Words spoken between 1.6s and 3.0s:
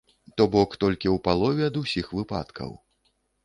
ад усіх выпадкаў.